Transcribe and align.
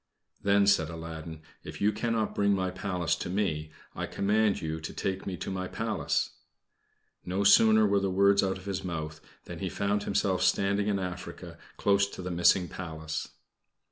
"Then," 0.41 0.65
said 0.65 0.89
Aladdin, 0.89 1.43
"if 1.63 1.79
you 1.79 1.91
cannot 1.91 2.33
bring 2.33 2.55
my 2.55 2.71
Palace 2.71 3.15
to 3.17 3.29
me, 3.29 3.69
I 3.93 4.07
command 4.07 4.59
you 4.59 4.79
to 4.79 4.93
take 4.95 5.27
me 5.27 5.37
to 5.37 5.51
my 5.51 5.67
Palace." 5.67 6.31
No 7.23 7.43
sooner 7.43 7.85
were 7.85 7.99
the 7.99 8.09
words 8.09 8.41
out 8.41 8.57
of 8.57 8.65
his 8.65 8.83
mouth 8.83 9.21
than 9.45 9.59
he 9.59 9.69
found 9.69 10.01
himself 10.05 10.41
standing 10.41 10.87
in 10.87 10.97
Africa, 10.97 11.59
close 11.77 12.07
to 12.07 12.23
the 12.23 12.31
missing 12.31 12.67
Palace. 12.67 13.27